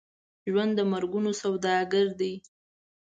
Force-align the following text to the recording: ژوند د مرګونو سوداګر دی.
ژوند 0.49 0.71
د 0.75 0.79
مرګونو 0.91 1.31
سوداګر 1.41 2.07
دی. 2.19 2.33